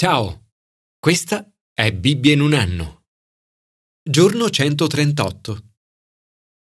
Ciao, 0.00 0.52
questa 1.00 1.52
è 1.74 1.92
Bibbia 1.92 2.32
in 2.32 2.40
un 2.40 2.52
anno. 2.52 3.06
Giorno 4.00 4.48
138. 4.48 5.72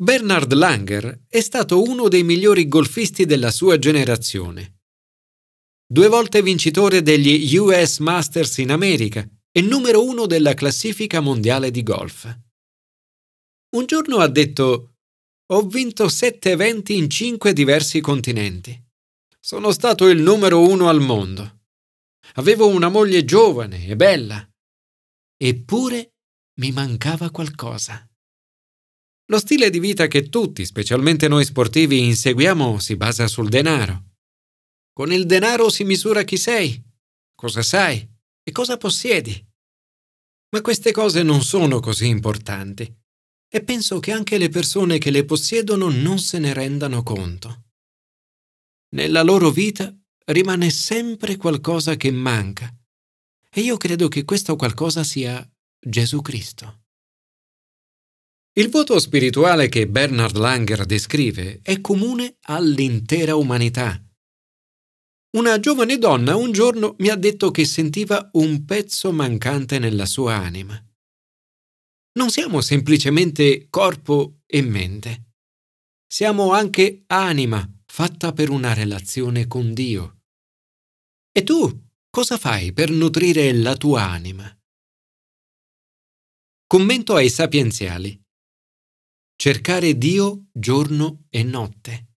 Bernard 0.00 0.52
Langer 0.52 1.25
è 1.26 1.41
stato 1.41 1.83
uno 1.83 2.07
dei 2.07 2.23
migliori 2.23 2.68
golfisti 2.68 3.25
della 3.25 3.50
sua 3.50 3.81
generazione. 3.81 4.83
Due 5.84 6.07
volte 6.07 6.41
vincitore 6.41 7.02
degli 7.02 7.57
US 7.57 7.99
Masters 7.99 8.59
in 8.59 8.70
America 8.70 9.29
e 9.51 9.61
numero 9.61 10.05
uno 10.05 10.27
della 10.27 10.55
classifica 10.55 11.19
mondiale 11.19 11.73
di 11.73 11.83
golf. 11.83 12.33
Un 13.75 13.87
giorno 13.87 14.19
ha 14.19 14.29
detto 14.29 14.99
Ho 15.47 15.63
vinto 15.63 16.09
sette 16.09 16.53
eventi 16.53 16.97
in 16.97 17.11
cinque 17.11 17.53
diversi 17.53 18.01
continenti. 18.01 18.81
Sono 19.41 19.73
stato 19.73 20.07
il 20.07 20.23
numero 20.23 20.61
uno 20.61 20.89
al 20.89 21.01
mondo. 21.01 21.55
Avevo 22.35 22.69
una 22.69 22.89
moglie 22.89 23.25
giovane 23.25 23.87
e 23.87 23.97
bella. 23.97 24.47
Eppure 25.37 26.15
mi 26.61 26.73
mancava 26.73 27.30
qualcosa. 27.30 28.07
Lo 29.29 29.39
stile 29.39 29.71
di 29.71 29.80
vita 29.80 30.07
che 30.07 30.29
tutti, 30.29 30.65
specialmente 30.65 31.29
noi 31.29 31.45
sportivi, 31.45 32.05
inseguiamo 32.05 32.79
si 32.79 32.97
basa 32.97 33.27
sul 33.27 33.48
denaro. 33.48 34.05
Con 34.93 35.12
il 35.12 35.27
denaro 35.27 35.69
si 35.69 35.84
misura 35.84 36.23
chi 36.23 36.37
sei, 36.37 36.83
cosa 37.34 37.62
sai 37.62 38.09
e 38.43 38.53
cosa 38.53 38.77
possiedi. 38.77 39.45
Ma 40.51 40.61
queste 40.62 40.93
cose 40.93 41.23
non 41.23 41.43
sono 41.43 41.81
così 41.81 42.06
importanti 42.06 43.05
e 43.48 43.62
penso 43.65 43.98
che 43.98 44.12
anche 44.12 44.39
le 44.39 44.48
persone 44.48 44.98
che 44.98 45.11
le 45.11 45.25
possiedono 45.25 45.91
non 45.91 46.19
se 46.19 46.39
ne 46.39 46.53
rendano 46.53 47.03
conto. 47.03 47.65
Nella 48.95 49.23
loro 49.23 49.51
vita 49.51 49.95
rimane 50.27 50.71
sempre 50.71 51.37
qualcosa 51.37 51.97
che 51.97 52.11
manca. 52.11 52.73
E 53.51 53.61
io 53.61 53.77
credo 53.77 54.09
che 54.09 54.25
questo 54.25 54.57
qualcosa 54.57 55.03
sia 55.03 55.47
Gesù 55.79 56.21
Cristo. 56.21 56.83
Il 58.59 58.70
voto 58.70 58.98
spirituale 58.98 59.69
che 59.69 59.87
Bernard 59.87 60.37
Langer 60.37 60.87
descrive 60.87 61.61
è 61.62 61.81
comune 61.81 62.37
all'intera 62.42 63.34
umanità. 63.37 64.03
Una 65.37 65.61
giovane 65.61 65.98
donna 65.98 66.34
un 66.37 66.53
giorno 66.53 66.95
mi 66.98 67.09
ha 67.11 67.17
detto 67.17 67.50
che 67.50 67.67
sentiva 67.67 68.31
un 68.33 68.65
pezzo 68.65 69.12
mancante 69.12 69.78
nella 69.78 70.06
sua 70.06 70.37
anima. 70.37 70.83
Non 72.15 72.31
siamo 72.31 72.62
semplicemente 72.62 73.67
corpo 73.69 74.39
e 74.47 74.62
mente. 74.62 75.25
Siamo 76.06 76.53
anche 76.53 77.05
anima 77.09 77.69
fatta 77.84 78.33
per 78.33 78.48
una 78.48 78.72
relazione 78.72 79.47
con 79.47 79.75
Dio. 79.75 80.16
E 81.37 81.42
tu 81.42 81.70
cosa 82.09 82.39
fai 82.39 82.73
per 82.73 82.89
nutrire 82.91 83.53
la 83.53 83.77
tua 83.77 84.05
anima? 84.05 84.51
Commento 86.67 87.15
ai 87.15 87.28
sapienziali. 87.28 88.19
Cercare 89.37 89.98
Dio 89.98 90.47
giorno 90.51 91.27
e 91.28 91.43
notte. 91.43 92.15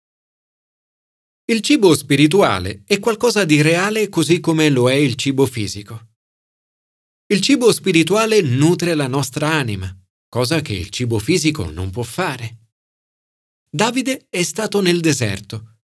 Il 1.46 1.62
cibo 1.62 1.96
spirituale 1.96 2.84
è 2.86 3.00
qualcosa 3.00 3.44
di 3.44 3.60
reale 3.60 4.08
così 4.08 4.38
come 4.38 4.70
lo 4.70 4.88
è 4.88 4.94
il 4.94 5.16
cibo 5.16 5.46
fisico. 5.46 6.10
Il 7.26 7.40
cibo 7.40 7.72
spirituale 7.72 8.40
nutre 8.40 8.94
la 8.94 9.08
nostra 9.08 9.50
anima, 9.50 9.92
cosa 10.28 10.60
che 10.60 10.74
il 10.74 10.90
cibo 10.90 11.18
fisico 11.18 11.68
non 11.68 11.90
può 11.90 12.04
fare. 12.04 12.68
Davide 13.68 14.28
è 14.30 14.44
stato 14.44 14.80
nel 14.80 15.00
deserto. 15.00 15.80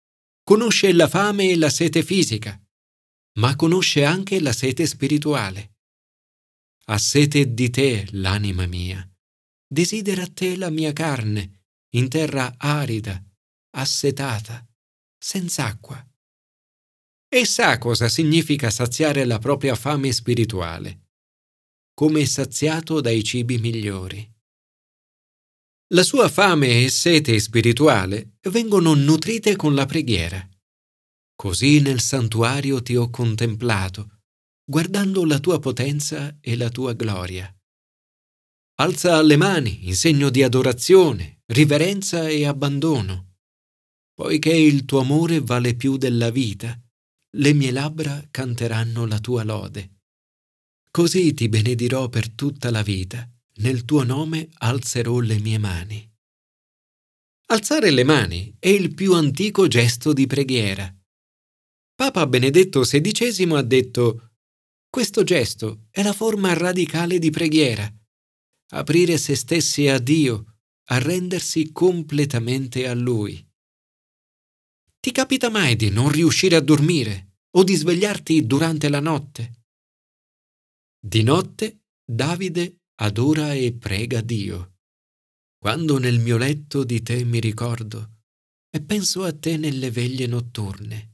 Conosce 0.43 0.91
la 0.95 1.09
fame 1.09 1.51
e 1.51 1.59
la 1.59 1.69
sete 1.69 2.03
fisica, 2.03 2.59
ma 3.39 3.55
conosce 3.57 4.05
anche 4.05 4.41
la 4.41 4.53
sete 4.53 4.87
spirituale. 4.87 5.77
Ha 6.87 6.99
sete 6.99 7.55
di 7.55 7.71
te, 7.71 8.07
l'anima 8.13 8.67
mia. 8.67 9.07
Desidera 9.67 10.27
te 10.27 10.57
la 10.57 10.71
mia 10.71 10.93
carne, 10.93 11.67
in 11.95 12.09
terra 12.09 12.55
arida, 12.57 13.23
assetata, 13.77 14.67
senza 15.19 15.67
acqua. 15.67 16.05
E 17.29 17.45
sa 17.45 17.79
cosa 17.79 18.09
significa 18.09 18.71
saziare 18.71 19.25
la 19.25 19.39
propria 19.39 19.75
fame 19.75 20.11
spirituale, 20.13 21.11
come 21.95 22.25
saziato 22.25 23.01
dai 23.01 23.23
cibi 23.23 23.59
migliori. 23.59 24.27
La 25.93 26.03
sua 26.03 26.29
fame 26.29 26.85
e 26.85 26.89
sete 26.89 27.39
spirituale 27.39 28.39
vengono 28.51 28.95
nutrite 28.95 29.57
con 29.57 29.75
la 29.75 29.87
preghiera. 29.87 30.49
Così 31.41 31.79
nel 31.79 32.01
santuario 32.01 32.83
ti 32.83 32.97
ho 32.97 33.11
contemplato, 33.11 34.23
guardando 34.65 35.25
la 35.25 35.39
tua 35.39 35.61
potenza 35.61 36.37
e 36.41 36.57
la 36.57 36.69
tua 36.69 36.95
gloria. 36.95 37.49
Alza 38.81 39.23
le 39.23 39.37
mani 39.37 39.87
in 39.87 39.95
segno 39.95 40.31
di 40.31 40.43
adorazione, 40.43 41.43
riverenza 41.47 42.27
e 42.27 42.45
abbandono. 42.45 43.37
Poiché 44.15 44.53
il 44.53 44.85
tuo 44.85 44.99
amore 44.99 45.39
vale 45.39 45.77
più 45.77 45.97
della 45.97 46.31
vita, 46.31 46.77
le 47.37 47.53
mie 47.53 47.71
labbra 47.71 48.27
canteranno 48.33 49.07
la 49.07 49.21
tua 49.21 49.45
lode. 49.45 50.01
Così 50.91 51.35
ti 51.35 51.49
benedirò 51.49 52.09
per 52.09 52.31
tutta 52.31 52.73
la 52.73 52.83
vita, 52.83 53.31
nel 53.59 53.85
tuo 53.85 54.03
nome 54.03 54.49
alzerò 54.55 55.21
le 55.21 55.39
mie 55.39 55.59
mani. 55.59 56.13
Alzare 57.51 57.93
le 57.93 58.03
mani 58.03 58.57
è 58.59 58.71
il 58.71 58.93
più 58.93 59.15
antico 59.15 59.69
gesto 59.69 60.13
di 60.13 60.27
preghiera. 60.27 60.93
Papa 61.99 62.29
Benedetto 62.29 62.83
XVI 62.83 63.57
ha 63.57 63.63
detto 63.63 64.35
questo 64.89 65.25
gesto 65.25 65.89
è 65.91 66.01
la 66.05 66.13
forma 66.13 66.53
radicale 66.53 67.19
di 67.19 67.31
preghiera, 67.31 67.93
aprire 68.69 69.19
se 69.19 69.35
stessi 69.35 69.89
a 69.89 69.99
Dio, 69.99 70.59
arrendersi 70.91 71.73
completamente 71.73 72.87
a 72.87 72.95
Lui. 72.95 73.45
Ti 75.01 75.11
capita 75.11 75.51
mai 75.51 75.75
di 75.75 75.91
non 75.91 76.09
riuscire 76.09 76.55
a 76.55 76.61
dormire 76.61 77.41
o 77.57 77.65
di 77.65 77.75
svegliarti 77.75 78.47
durante 78.47 78.89
la 78.89 79.01
notte? 79.01 79.65
Di 81.05 81.25
notte 81.25 81.81
Davide 82.05 82.83
adora 83.01 83.55
e 83.55 83.75
prega 83.75 84.21
Dio. 84.21 84.77
Quando 85.59 85.99
nel 85.99 86.21
mio 86.21 86.37
letto 86.37 86.85
di 86.85 87.03
te 87.03 87.25
mi 87.25 87.41
ricordo 87.41 88.21
e 88.71 88.81
penso 88.83 89.25
a 89.25 89.37
te 89.37 89.57
nelle 89.57 89.91
veglie 89.91 90.29
notturne. 90.29 91.08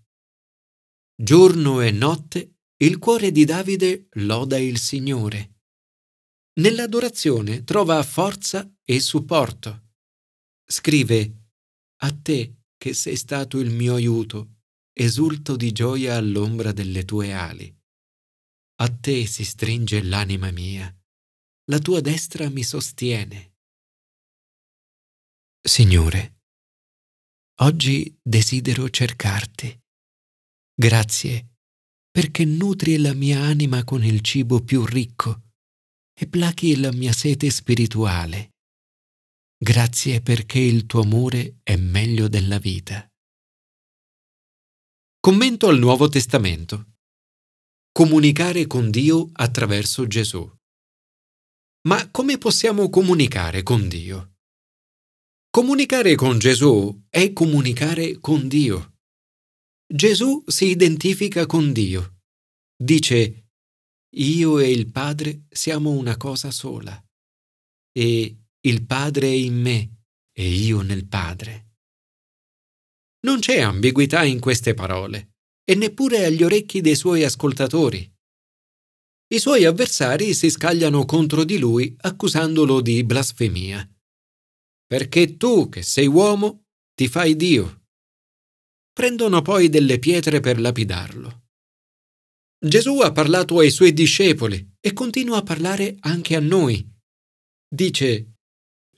Giorno 1.16 1.80
e 1.80 1.92
notte 1.92 2.56
il 2.78 2.98
cuore 2.98 3.30
di 3.30 3.44
Davide 3.44 4.08
loda 4.14 4.58
il 4.58 4.78
Signore. 4.78 5.60
Nell'adorazione 6.54 7.62
trova 7.62 8.02
forza 8.02 8.68
e 8.82 8.98
supporto. 8.98 9.92
Scrive, 10.66 11.50
A 12.02 12.12
te 12.12 12.62
che 12.76 12.94
sei 12.94 13.14
stato 13.14 13.60
il 13.60 13.70
mio 13.70 13.94
aiuto, 13.94 14.62
esulto 14.92 15.54
di 15.54 15.70
gioia 15.70 16.16
all'ombra 16.16 16.72
delle 16.72 17.04
tue 17.04 17.32
ali. 17.32 17.72
A 18.80 18.88
te 18.92 19.24
si 19.26 19.44
stringe 19.44 20.02
l'anima 20.02 20.50
mia, 20.50 20.92
la 21.70 21.78
tua 21.78 22.00
destra 22.00 22.50
mi 22.50 22.64
sostiene. 22.64 23.54
Signore, 25.60 26.40
oggi 27.60 28.18
desidero 28.20 28.90
cercarti 28.90 29.82
Grazie 30.76 31.50
perché 32.10 32.44
nutri 32.44 32.98
la 32.98 33.12
mia 33.12 33.40
anima 33.40 33.84
con 33.84 34.04
il 34.04 34.20
cibo 34.20 34.60
più 34.60 34.84
ricco 34.84 35.42
e 36.12 36.26
plachi 36.26 36.76
la 36.76 36.92
mia 36.92 37.12
sete 37.12 37.48
spirituale. 37.50 38.50
Grazie 39.56 40.20
perché 40.20 40.58
il 40.58 40.86
tuo 40.86 41.02
amore 41.02 41.58
è 41.62 41.76
meglio 41.76 42.28
della 42.28 42.58
vita. 42.58 43.08
Commento 45.20 45.68
al 45.68 45.78
Nuovo 45.78 46.08
Testamento. 46.08 46.94
Comunicare 47.92 48.66
con 48.66 48.90
Dio 48.90 49.30
attraverso 49.32 50.06
Gesù. 50.06 50.48
Ma 51.88 52.10
come 52.10 52.38
possiamo 52.38 52.90
comunicare 52.90 53.62
con 53.62 53.88
Dio? 53.88 54.34
Comunicare 55.50 56.16
con 56.16 56.38
Gesù 56.38 57.06
è 57.08 57.32
comunicare 57.32 58.18
con 58.18 58.48
Dio. 58.48 58.93
Gesù 59.94 60.42
si 60.48 60.70
identifica 60.70 61.46
con 61.46 61.72
Dio. 61.72 62.22
Dice, 62.76 63.50
io 64.16 64.58
e 64.58 64.68
il 64.68 64.90
Padre 64.90 65.44
siamo 65.48 65.90
una 65.90 66.16
cosa 66.16 66.50
sola. 66.50 67.00
E 67.96 68.36
il 68.60 68.86
Padre 68.86 69.28
è 69.28 69.34
in 69.34 69.54
me 69.54 70.06
e 70.32 70.48
io 70.48 70.80
nel 70.80 71.06
Padre. 71.06 71.76
Non 73.20 73.38
c'è 73.38 73.60
ambiguità 73.60 74.24
in 74.24 74.40
queste 74.40 74.74
parole, 74.74 75.36
e 75.62 75.76
neppure 75.76 76.24
agli 76.24 76.42
orecchi 76.42 76.80
dei 76.80 76.96
suoi 76.96 77.22
ascoltatori. 77.22 78.12
I 79.28 79.38
suoi 79.38 79.64
avversari 79.64 80.34
si 80.34 80.50
scagliano 80.50 81.04
contro 81.04 81.44
di 81.44 81.56
lui 81.56 81.94
accusandolo 82.00 82.80
di 82.80 83.04
blasfemia. 83.04 83.88
Perché 84.88 85.36
tu, 85.36 85.68
che 85.68 85.82
sei 85.82 86.08
uomo, 86.08 86.64
ti 86.94 87.06
fai 87.06 87.36
Dio. 87.36 87.83
Prendono 88.94 89.42
poi 89.42 89.68
delle 89.68 89.98
pietre 89.98 90.38
per 90.38 90.60
lapidarlo. 90.60 91.46
Gesù 92.64 93.00
ha 93.00 93.10
parlato 93.10 93.58
ai 93.58 93.72
suoi 93.72 93.92
discepoli 93.92 94.76
e 94.80 94.92
continua 94.92 95.38
a 95.38 95.42
parlare 95.42 95.96
anche 95.98 96.36
a 96.36 96.40
noi. 96.40 96.88
Dice, 97.68 98.36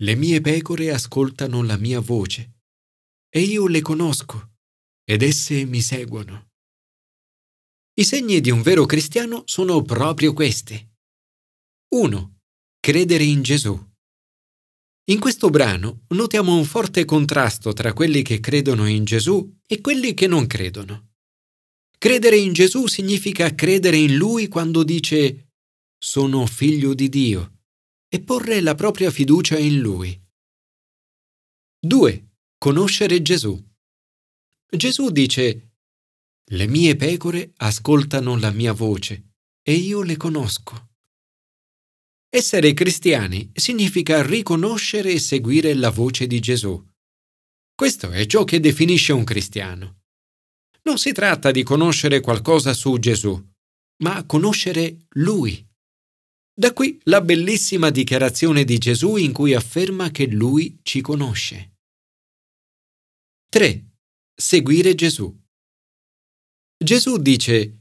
le 0.01 0.15
mie 0.15 0.43
pecore 0.43 0.93
ascoltano 0.93 1.63
la 1.63 1.79
mia 1.79 2.01
voce 2.01 2.59
e 3.31 3.41
io 3.41 3.67
le 3.67 3.81
conosco 3.81 4.57
ed 5.03 5.23
esse 5.23 5.65
mi 5.65 5.81
seguono. 5.81 6.51
I 7.95 8.05
segni 8.05 8.43
di 8.43 8.51
un 8.51 8.61
vero 8.61 8.85
cristiano 8.85 9.45
sono 9.47 9.81
proprio 9.81 10.35
questi. 10.35 10.77
1. 11.95 12.39
Credere 12.79 13.25
in 13.25 13.43
Gesù. 13.43 13.75
In 15.09 15.21
questo 15.21 15.51
brano 15.51 16.05
notiamo 16.09 16.57
un 16.57 16.65
forte 16.65 17.05
contrasto 17.05 17.73
tra 17.73 17.93
quelli 17.93 18.23
che 18.23 18.41
credono 18.41 18.89
in 18.89 19.05
Gesù 19.05 19.59
e 19.65 19.81
quelli 19.81 20.15
che 20.15 20.27
non 20.27 20.49
credono. 20.49 21.13
Credere 21.97 22.37
in 22.37 22.53
Gesù 22.53 22.89
significa 22.89 23.55
credere 23.55 23.99
in 23.99 24.17
Lui 24.17 24.49
quando 24.49 24.83
dice 24.83 25.53
sono 25.97 26.45
figlio 26.47 26.93
di 26.93 27.09
Dio 27.09 27.61
e 28.09 28.21
porre 28.21 28.61
la 28.61 28.75
propria 28.75 29.13
fiducia 29.13 29.57
in 29.57 29.79
Lui. 29.79 30.21
2. 31.79 32.31
Conoscere 32.59 33.23
Gesù. 33.23 33.65
Gesù 34.69 35.11
dice 35.11 35.75
le 36.51 36.67
mie 36.67 36.97
pecore 36.97 37.53
ascoltano 37.59 38.37
la 38.37 38.51
mia 38.51 38.73
voce 38.73 39.35
e 39.63 39.73
io 39.73 40.03
le 40.03 40.17
conosco. 40.17 40.86
Essere 42.37 42.75
cristiani 42.75 43.51
significa 43.55 44.23
riconoscere 44.23 45.11
e 45.11 45.19
seguire 45.19 45.73
la 45.73 45.89
voce 45.89 46.27
di 46.27 46.39
Gesù. 46.39 46.87
Questo 47.75 48.11
è 48.11 48.27
ciò 48.27 48.45
che 48.45 48.61
definisce 48.61 49.15
un 49.15 49.25
cristiano. 49.25 50.03
Non 50.83 50.99
si 50.99 51.13
tratta 51.13 51.51
di 51.51 51.63
conoscere 51.63 52.21
qualcosa 52.21 52.75
su 52.75 52.99
Gesù, 52.99 53.43
ma 54.03 54.27
conoscere 54.27 55.07
Lui. 55.15 55.67
Da 56.53 56.75
qui 56.75 57.01
la 57.05 57.23
bellissima 57.23 57.89
dichiarazione 57.89 58.65
di 58.65 58.77
Gesù 58.77 59.17
in 59.17 59.33
cui 59.33 59.55
afferma 59.55 60.11
che 60.11 60.27
Lui 60.27 60.79
ci 60.83 61.01
conosce. 61.01 61.77
3. 63.49 63.93
Seguire 64.35 64.95
Gesù. 64.95 65.35
Gesù 66.85 67.17
dice, 67.17 67.79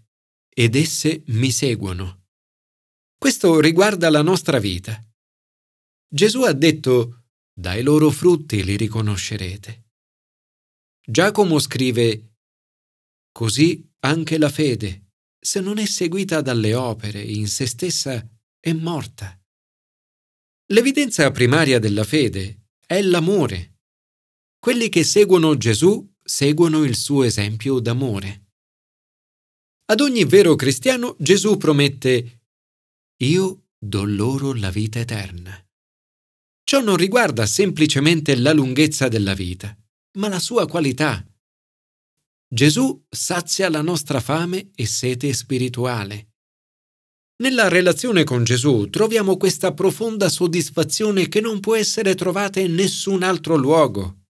ed 0.47 0.75
esse 0.75 1.23
mi 1.25 1.51
seguono. 1.51 2.24
Questo 3.25 3.59
riguarda 3.59 4.11
la 4.11 4.21
nostra 4.21 4.59
vita. 4.59 5.03
Gesù 6.07 6.43
ha 6.43 6.53
detto, 6.53 7.23
dai 7.51 7.81
loro 7.81 8.11
frutti 8.11 8.63
li 8.63 8.77
riconoscerete. 8.77 9.85
Giacomo 11.03 11.57
scrive, 11.57 12.35
così 13.31 13.83
anche 14.01 14.37
la 14.37 14.49
fede, 14.49 15.13
se 15.39 15.59
non 15.59 15.79
è 15.79 15.87
seguita 15.87 16.41
dalle 16.41 16.75
opere 16.75 17.19
in 17.19 17.47
se 17.47 17.65
stessa, 17.65 18.23
è 18.59 18.73
morta. 18.73 19.35
L'evidenza 20.71 21.31
primaria 21.31 21.79
della 21.79 22.03
fede 22.03 22.67
è 22.85 23.01
l'amore. 23.01 23.79
Quelli 24.59 24.87
che 24.87 25.03
seguono 25.03 25.57
Gesù 25.57 26.07
seguono 26.21 26.83
il 26.83 26.95
suo 26.95 27.23
esempio 27.23 27.79
d'amore. 27.79 28.51
Ad 29.85 29.99
ogni 29.99 30.25
vero 30.25 30.53
cristiano 30.53 31.15
Gesù 31.17 31.57
promette 31.57 32.34
Io 33.19 33.67
do 33.77 34.03
loro 34.03 34.53
la 34.53 34.69
vita 34.69 34.99
eterna. 34.99 35.57
Ciò 36.65 36.81
non 36.81 36.97
riguarda 36.97 37.45
semplicemente 37.45 38.35
la 38.35 38.51
lunghezza 38.51 39.07
della 39.07 39.33
vita, 39.33 39.73
ma 40.17 40.27
la 40.27 40.39
sua 40.39 40.67
qualità. 40.67 41.25
Gesù 42.45 43.05
sazia 43.09 43.69
la 43.69 43.81
nostra 43.81 44.19
fame 44.19 44.71
e 44.75 44.85
sete 44.85 45.31
spirituale. 45.31 46.31
Nella 47.37 47.69
relazione 47.69 48.25
con 48.25 48.43
Gesù 48.43 48.89
troviamo 48.89 49.37
questa 49.37 49.73
profonda 49.73 50.27
soddisfazione 50.27 51.29
che 51.29 51.39
non 51.39 51.61
può 51.61 51.75
essere 51.75 52.15
trovata 52.15 52.59
in 52.59 52.73
nessun 52.73 53.23
altro 53.23 53.55
luogo. 53.55 54.23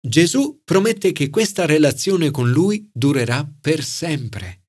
Gesù 0.00 0.62
promette 0.64 1.12
che 1.12 1.30
questa 1.30 1.64
relazione 1.64 2.32
con 2.32 2.50
Lui 2.50 2.90
durerà 2.92 3.48
per 3.60 3.84
sempre. 3.84 4.64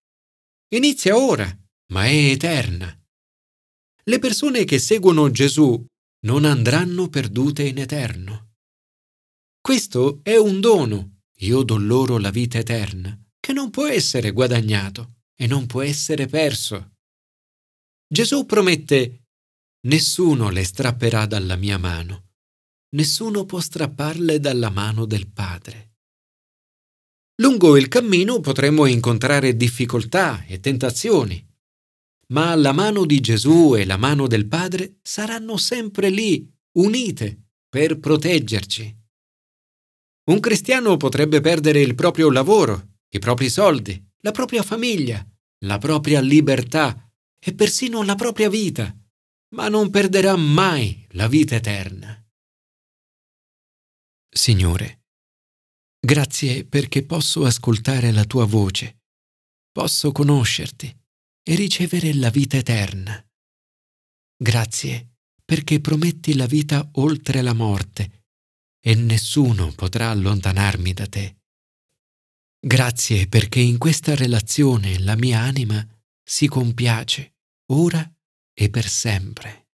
Inizia 0.76 1.18
ora, 1.18 1.50
ma 1.92 2.06
è 2.06 2.32
eterna. 2.32 2.99
Le 4.10 4.20
persone 4.20 4.64
che 4.66 4.80
seguono 4.80 5.30
Gesù 5.30 5.86
non 6.26 6.44
andranno 6.44 7.08
perdute 7.10 7.64
in 7.64 7.78
eterno. 7.78 8.56
Questo 9.62 10.20
è 10.24 10.36
un 10.36 10.60
dono, 10.60 11.20
io 11.42 11.62
do 11.64 11.78
loro 11.78 12.18
la 12.18 12.32
vita 12.32 12.58
eterna, 12.58 13.16
che 13.40 13.54
non 13.54 13.70
può 13.70 13.88
essere 13.88 14.32
guadagnato 14.32 15.18
e 15.36 15.46
non 15.46 15.68
può 15.68 15.82
essere 15.82 16.26
perso. 16.26 16.94
Gesù 18.12 18.46
promette, 18.46 19.26
nessuno 19.88 20.50
le 20.50 20.64
strapperà 20.64 21.26
dalla 21.26 21.56
mia 21.56 21.78
mano 21.78 22.24
nessuno 22.92 23.46
può 23.46 23.60
strapparle 23.60 24.40
dalla 24.40 24.70
mano 24.70 25.06
del 25.06 25.28
Padre. 25.28 25.98
Lungo 27.42 27.78
il 27.78 27.88
cammino 27.88 28.40
potremo 28.40 28.86
incontrare 28.86 29.56
difficoltà 29.56 30.44
e 30.46 30.60
tentazioni, 30.60 31.46
ma 32.32 32.56
la 32.56 32.72
mano 32.74 33.06
di 33.06 33.20
Gesù 33.20 33.76
e 33.76 33.86
la 33.86 33.98
mano 33.98 34.28
del 34.28 34.48
Padre 34.48 35.00
saranno 35.02 35.58
sempre 35.58 36.10
lì, 36.10 36.48
unite, 36.78 37.50
per 37.68 38.00
proteggerci. 38.00 38.98
Un 40.30 40.40
cristiano 40.40 40.98
potrebbe 40.98 41.42
perdere 41.42 41.82
il 41.82 41.96
proprio 41.96 42.30
lavoro, 42.30 42.98
i 43.10 43.20
propri 43.20 43.50
soldi, 43.50 44.04
la 44.22 44.32
propria 44.32 44.62
famiglia, 44.62 45.26
la 45.66 45.78
propria 45.80 46.20
libertà 46.20 47.12
e 47.40 47.54
persino 47.56 48.04
la 48.04 48.16
propria 48.16 48.50
vita, 48.50 48.96
ma 49.56 49.68
non 49.70 49.90
perderà 49.90 50.36
mai 50.36 51.06
la 51.12 51.28
vita 51.28 51.56
eterna. 51.56 52.16
Signore, 54.32 55.06
grazie 56.00 56.64
perché 56.64 57.04
posso 57.04 57.44
ascoltare 57.46 58.12
la 58.12 58.26
tua 58.26 58.46
voce, 58.46 59.00
posso 59.72 60.12
conoscerti 60.12 60.99
e 61.50 61.56
ricevere 61.56 62.14
la 62.14 62.30
vita 62.30 62.58
eterna. 62.58 63.28
Grazie 64.38 65.16
perché 65.44 65.82
prometti 65.82 66.36
la 66.36 66.46
vita 66.46 66.88
oltre 66.94 67.42
la 67.42 67.54
morte 67.54 68.28
e 68.80 68.94
nessuno 68.94 69.72
potrà 69.72 70.12
allontanarmi 70.12 70.94
da 70.94 71.08
te. 71.08 71.38
Grazie 72.60 73.28
perché 73.28 73.60
in 73.60 73.80
questa 73.80 74.14
relazione 74.14 75.00
la 75.00 75.16
mia 75.16 75.40
anima 75.40 75.84
si 76.24 76.48
compiace 76.48 77.38
ora 77.72 78.08
e 78.54 78.70
per 78.70 78.88
sempre. 78.88 79.70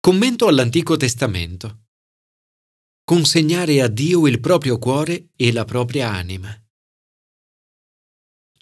Commento 0.00 0.48
all'Antico 0.48 0.96
Testamento 0.96 1.84
consegnare 3.04 3.80
a 3.82 3.86
Dio 3.86 4.26
il 4.26 4.40
proprio 4.40 4.78
cuore 4.78 5.28
e 5.36 5.52
la 5.52 5.64
propria 5.64 6.10
anima. 6.10 6.58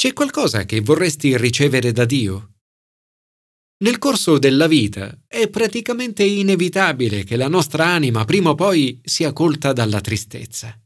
C'è 0.03 0.13
qualcosa 0.15 0.65
che 0.65 0.81
vorresti 0.81 1.37
ricevere 1.37 1.93
da 1.93 2.05
Dio? 2.05 2.55
Nel 3.85 3.99
corso 3.99 4.37
della 4.37 4.67
vita 4.67 5.17
è 5.29 5.49
praticamente 5.49 6.25
inevitabile 6.25 7.23
che 7.23 7.37
la 7.37 7.47
nostra 7.47 7.87
anima 7.87 8.25
prima 8.25 8.51
o 8.51 8.57
poi 8.57 9.01
sia 9.05 9.33
colta 9.33 9.73
dalla 9.73 10.01
tristezza. 10.01 10.77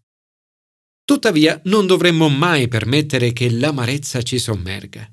Tuttavia 1.02 1.58
non 1.64 1.86
dovremmo 1.86 2.28
mai 2.28 2.68
permettere 2.68 3.32
che 3.32 3.50
l'amarezza 3.50 4.20
ci 4.20 4.38
sommerga. 4.38 5.10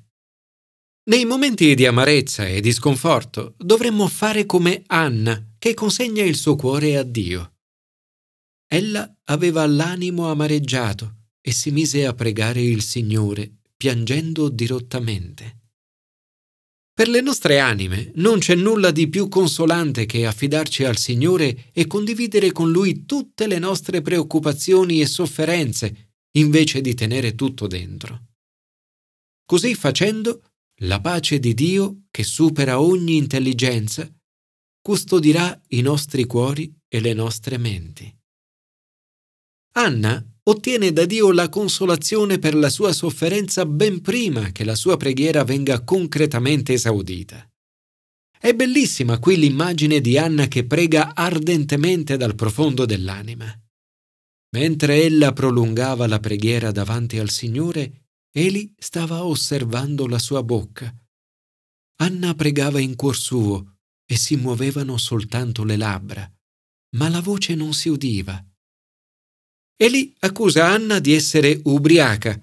Nei 1.04 1.24
momenti 1.24 1.74
di 1.74 1.86
amarezza 1.86 2.46
e 2.46 2.60
di 2.60 2.72
sconforto 2.72 3.54
dovremmo 3.56 4.06
fare 4.06 4.44
come 4.44 4.82
Anna, 4.88 5.54
che 5.58 5.72
consegna 5.72 6.22
il 6.22 6.36
suo 6.36 6.56
cuore 6.56 6.98
a 6.98 7.04
Dio. 7.04 7.54
Ella 8.70 9.10
aveva 9.30 9.66
l'animo 9.66 10.30
amareggiato 10.30 11.28
e 11.40 11.52
si 11.52 11.70
mise 11.70 12.04
a 12.04 12.12
pregare 12.12 12.60
il 12.60 12.82
Signore, 12.82 13.60
piangendo 13.76 14.48
dirottamente. 14.48 15.62
Per 16.94 17.08
le 17.08 17.20
nostre 17.20 17.58
anime 17.58 18.12
non 18.16 18.38
c'è 18.38 18.54
nulla 18.54 18.92
di 18.92 19.08
più 19.08 19.28
consolante 19.28 20.06
che 20.06 20.26
affidarci 20.26 20.84
al 20.84 20.96
Signore 20.96 21.70
e 21.72 21.88
condividere 21.88 22.52
con 22.52 22.70
Lui 22.70 23.04
tutte 23.04 23.48
le 23.48 23.58
nostre 23.58 24.00
preoccupazioni 24.00 25.00
e 25.00 25.06
sofferenze, 25.06 26.12
invece 26.36 26.80
di 26.80 26.94
tenere 26.94 27.34
tutto 27.34 27.66
dentro. 27.66 28.26
Così 29.44 29.74
facendo, 29.74 30.42
la 30.82 31.00
pace 31.00 31.40
di 31.40 31.52
Dio, 31.52 32.04
che 32.10 32.22
supera 32.22 32.80
ogni 32.80 33.16
intelligenza, 33.16 34.08
custodirà 34.80 35.60
i 35.68 35.80
nostri 35.80 36.26
cuori 36.26 36.72
e 36.86 37.00
le 37.00 37.12
nostre 37.12 37.58
menti. 37.58 38.14
Anna 39.76 40.24
ottiene 40.44 40.92
da 40.92 41.04
Dio 41.04 41.32
la 41.32 41.48
consolazione 41.48 42.38
per 42.38 42.54
la 42.54 42.70
sua 42.70 42.92
sofferenza 42.92 43.66
ben 43.66 44.00
prima 44.00 44.52
che 44.52 44.64
la 44.64 44.74
sua 44.74 44.96
preghiera 44.96 45.44
venga 45.44 45.82
concretamente 45.82 46.72
esaudita. 46.72 47.48
È 48.38 48.54
bellissima 48.54 49.18
qui 49.18 49.36
l'immagine 49.36 50.00
di 50.00 50.18
Anna 50.18 50.48
che 50.48 50.66
prega 50.66 51.14
ardentemente 51.14 52.16
dal 52.16 52.34
profondo 52.34 52.84
dell'anima. 52.84 53.46
Mentre 54.54 55.02
ella 55.02 55.32
prolungava 55.32 56.06
la 56.06 56.20
preghiera 56.20 56.70
davanti 56.70 57.18
al 57.18 57.30
Signore, 57.30 58.04
Eli 58.36 58.74
stava 58.76 59.24
osservando 59.24 60.08
la 60.08 60.18
sua 60.18 60.42
bocca. 60.42 60.92
Anna 62.00 62.34
pregava 62.34 62.80
in 62.80 62.96
cuor 62.96 63.14
suo 63.14 63.76
e 64.04 64.16
si 64.16 64.34
muovevano 64.34 64.96
soltanto 64.96 65.62
le 65.62 65.76
labbra, 65.76 66.28
ma 66.96 67.08
la 67.08 67.20
voce 67.20 67.54
non 67.54 67.72
si 67.74 67.88
udiva. 67.88 68.44
Eli 69.76 70.14
accusa 70.20 70.68
Anna 70.68 71.00
di 71.00 71.12
essere 71.12 71.60
ubriaca, 71.64 72.40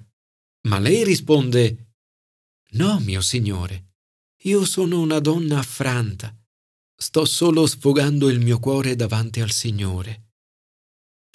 ma 0.67 0.79
lei 0.79 1.03
risponde 1.03 1.93
No, 2.71 2.99
mio 2.99 3.21
signore, 3.21 3.91
io 4.43 4.65
sono 4.65 4.99
una 4.99 5.19
donna 5.19 5.59
affranta. 5.59 6.35
Sto 6.95 7.25
solo 7.25 7.65
sfogando 7.65 8.29
il 8.29 8.39
mio 8.39 8.59
cuore 8.59 8.95
davanti 8.95 9.41
al 9.41 9.51
Signore. 9.51 10.29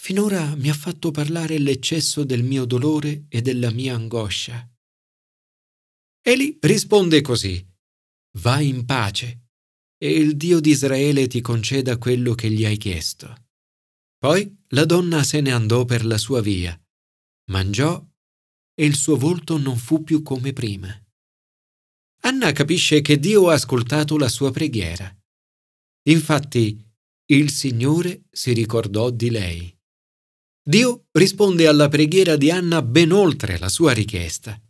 Finora 0.01 0.55
mi 0.55 0.71
ha 0.71 0.75
fatto 0.75 1.11
parlare 1.11 1.59
l'eccesso 1.59 2.25
del 2.25 2.45
mio 2.45 2.65
dolore 2.65 3.27
e 3.29 3.43
della 3.43 3.71
mia 3.71 3.95
angoscia. 3.95 4.69
Eli 6.23 6.59
risponde 6.61 7.21
così, 7.23 7.65
Vai 8.39 8.69
in 8.69 8.85
pace, 8.85 9.49
e 9.99 10.11
il 10.11 10.37
Dio 10.37 10.61
di 10.61 10.71
Israele 10.71 11.27
ti 11.27 11.41
conceda 11.41 11.99
quello 11.99 12.35
che 12.35 12.51
gli 12.51 12.65
hai 12.65 12.77
chiesto. 12.77 13.46
Poi 14.19 14.65
la 14.69 14.85
donna 14.85 15.23
se 15.23 15.41
ne 15.41 15.53
andò 15.53 15.85
per 15.85 16.05
la 16.05 16.19
sua 16.19 16.41
via, 16.41 16.79
mangiò 17.51 18.05
e 18.75 18.85
il 18.85 18.95
suo 18.95 19.17
volto 19.17 19.59
non 19.59 19.77
fu 19.77 20.03
più 20.03 20.23
come 20.23 20.53
prima. 20.53 20.89
Anna 22.23 22.53
capisce 22.53 23.03
che 23.03 23.19
Dio 23.19 23.51
ha 23.51 23.55
ascoltato 23.55 24.17
la 24.19 24.29
sua 24.29 24.51
preghiera. 24.51 25.15
Infatti, 26.09 26.83
il 27.27 27.51
Signore 27.51 28.25
si 28.31 28.53
ricordò 28.53 29.11
di 29.11 29.31
lei. 29.31 29.77
Dio 30.63 31.07
risponde 31.13 31.69
alla 31.69 31.89
preghiera 31.89 32.37
di 32.37 32.51
Anna 32.51 32.83
ben 32.83 33.13
oltre 33.13 33.59
la 33.59 33.69
sua 33.69 33.93
richiesta. 33.93 34.61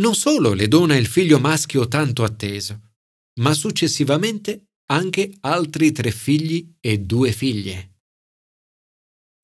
Non 0.00 0.14
solo 0.14 0.52
le 0.52 0.66
dona 0.68 0.96
il 0.96 1.06
figlio 1.06 1.38
maschio 1.38 1.86
tanto 1.86 2.24
atteso, 2.24 2.94
ma 3.40 3.54
successivamente 3.54 4.70
anche 4.86 5.36
altri 5.40 5.92
tre 5.92 6.10
figli 6.10 6.74
e 6.80 6.98
due 6.98 7.32
figlie. 7.32 7.91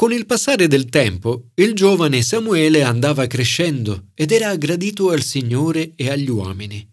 Con 0.00 0.12
il 0.12 0.26
passare 0.26 0.68
del 0.68 0.88
tempo, 0.90 1.48
il 1.54 1.74
giovane 1.74 2.22
Samuele 2.22 2.84
andava 2.84 3.26
crescendo 3.26 4.10
ed 4.14 4.30
era 4.30 4.54
gradito 4.54 5.10
al 5.10 5.22
Signore 5.22 5.94
e 5.96 6.08
agli 6.08 6.30
uomini. 6.30 6.88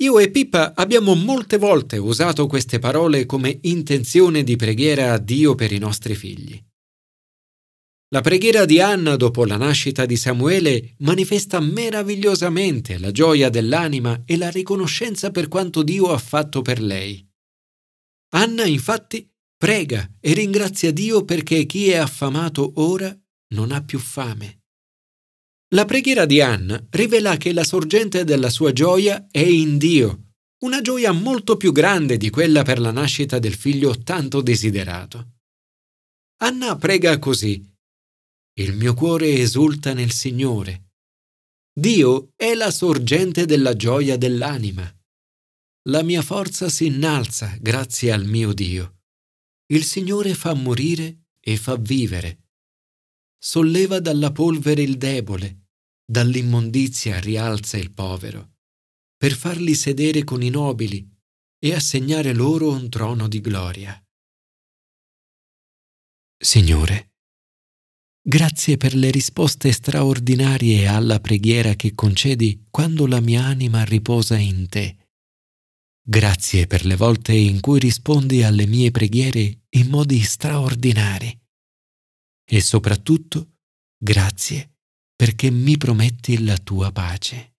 Io 0.00 0.18
e 0.18 0.30
Pippa 0.30 0.74
abbiamo 0.74 1.14
molte 1.14 1.56
volte 1.56 1.96
usato 1.96 2.46
queste 2.46 2.78
parole 2.78 3.24
come 3.24 3.60
intenzione 3.62 4.44
di 4.44 4.54
preghiera 4.56 5.14
a 5.14 5.18
Dio 5.18 5.54
per 5.54 5.72
i 5.72 5.78
nostri 5.78 6.14
figli. 6.14 6.62
La 8.08 8.20
preghiera 8.20 8.66
di 8.66 8.82
Anna 8.82 9.16
dopo 9.16 9.46
la 9.46 9.56
nascita 9.56 10.04
di 10.04 10.16
Samuele 10.16 10.94
manifesta 10.98 11.58
meravigliosamente 11.58 12.98
la 12.98 13.12
gioia 13.12 13.48
dell'anima 13.48 14.24
e 14.26 14.36
la 14.36 14.50
riconoscenza 14.50 15.30
per 15.30 15.48
quanto 15.48 15.82
Dio 15.82 16.12
ha 16.12 16.18
fatto 16.18 16.60
per 16.60 16.82
lei. 16.82 17.26
Anna 18.34 18.66
infatti 18.66 19.27
Prega 19.58 20.08
e 20.20 20.34
ringrazia 20.34 20.92
Dio 20.92 21.24
perché 21.24 21.66
chi 21.66 21.88
è 21.88 21.96
affamato 21.96 22.74
ora 22.76 23.12
non 23.54 23.72
ha 23.72 23.82
più 23.82 23.98
fame. 23.98 24.60
La 25.74 25.84
preghiera 25.84 26.26
di 26.26 26.40
Anna 26.40 26.80
rivela 26.90 27.36
che 27.36 27.52
la 27.52 27.64
sorgente 27.64 28.22
della 28.22 28.50
sua 28.50 28.72
gioia 28.72 29.26
è 29.32 29.40
in 29.40 29.76
Dio, 29.76 30.34
una 30.60 30.80
gioia 30.80 31.10
molto 31.10 31.56
più 31.56 31.72
grande 31.72 32.16
di 32.16 32.30
quella 32.30 32.62
per 32.62 32.78
la 32.78 32.92
nascita 32.92 33.40
del 33.40 33.54
figlio 33.54 33.98
tanto 33.98 34.42
desiderato. 34.42 35.38
Anna 36.40 36.76
prega 36.76 37.18
così. 37.18 37.60
Il 38.60 38.74
mio 38.74 38.94
cuore 38.94 39.34
esulta 39.34 39.92
nel 39.92 40.12
Signore. 40.12 40.92
Dio 41.72 42.30
è 42.36 42.54
la 42.54 42.70
sorgente 42.70 43.44
della 43.44 43.74
gioia 43.74 44.16
dell'anima. 44.16 44.88
La 45.88 46.04
mia 46.04 46.22
forza 46.22 46.68
si 46.68 46.86
innalza 46.86 47.56
grazie 47.60 48.12
al 48.12 48.24
mio 48.24 48.52
Dio. 48.52 48.97
Il 49.70 49.84
Signore 49.84 50.32
fa 50.34 50.54
morire 50.54 51.24
e 51.38 51.58
fa 51.58 51.76
vivere. 51.76 52.46
Solleva 53.38 54.00
dalla 54.00 54.32
polvere 54.32 54.80
il 54.80 54.96
debole, 54.96 55.66
dall'immondizia 56.10 57.20
rialza 57.20 57.76
il 57.76 57.92
povero, 57.92 58.54
per 59.14 59.32
farli 59.32 59.74
sedere 59.74 60.24
con 60.24 60.42
i 60.42 60.48
nobili 60.48 61.06
e 61.58 61.74
assegnare 61.74 62.32
loro 62.32 62.70
un 62.70 62.88
trono 62.88 63.28
di 63.28 63.42
gloria. 63.42 64.02
Signore, 66.40 67.16
grazie 68.22 68.78
per 68.78 68.94
le 68.94 69.10
risposte 69.10 69.70
straordinarie 69.70 70.86
alla 70.86 71.20
preghiera 71.20 71.74
che 71.74 71.94
concedi 71.94 72.64
quando 72.70 73.06
la 73.06 73.20
mia 73.20 73.44
anima 73.44 73.84
riposa 73.84 74.38
in 74.38 74.66
te 74.68 75.07
Grazie 76.10 76.66
per 76.66 76.86
le 76.86 76.96
volte 76.96 77.34
in 77.34 77.60
cui 77.60 77.78
rispondi 77.78 78.42
alle 78.42 78.64
mie 78.64 78.90
preghiere 78.90 79.66
in 79.68 79.90
modi 79.90 80.22
straordinari. 80.22 81.38
E 82.50 82.60
soprattutto, 82.62 83.58
grazie 84.02 84.76
perché 85.14 85.50
mi 85.50 85.76
prometti 85.76 86.42
la 86.42 86.56
tua 86.56 86.90
pace. 86.92 87.57